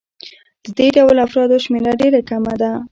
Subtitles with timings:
[0.63, 2.71] د دې ډول افرادو شمېره ډېره کمه ده